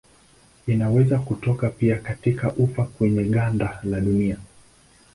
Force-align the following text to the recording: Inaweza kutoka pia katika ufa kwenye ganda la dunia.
Inaweza 0.67 1.19
kutoka 1.19 1.69
pia 1.69 1.97
katika 1.97 2.53
ufa 2.53 2.83
kwenye 2.85 3.23
ganda 3.23 3.79
la 3.83 3.99
dunia. 3.99 4.37